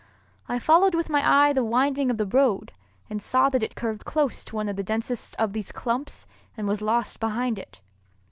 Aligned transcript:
I 0.49 0.57
followed 0.57 0.95
with 0.95 1.11
my 1.11 1.23
eye 1.47 1.53
the 1.53 1.63
winding 1.63 2.09
of 2.09 2.17
the 2.17 2.25
road 2.25 2.71
and 3.07 3.21
saw 3.21 3.49
that 3.49 3.61
it 3.61 3.75
curved 3.75 4.03
close 4.03 4.43
to 4.45 4.55
one 4.55 4.67
of 4.67 4.75
the 4.75 4.81
densest 4.81 5.35
of 5.35 5.53
these 5.53 5.71
clumps 5.71 6.25
and 6.57 6.67
was 6.67 6.81
lost 6.81 7.19
behind 7.19 7.59
it. 7.59 7.79